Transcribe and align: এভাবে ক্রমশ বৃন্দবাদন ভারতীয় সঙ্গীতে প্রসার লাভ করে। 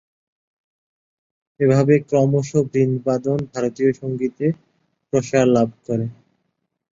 এভাবে 1.59 1.93
ক্রমশ 2.09 2.49
বৃন্দবাদন 2.71 3.39
ভারতীয় 3.53 3.91
সঙ্গীতে 4.01 4.45
প্রসার 5.13 5.45
লাভ 5.55 5.69
করে। 5.85 6.05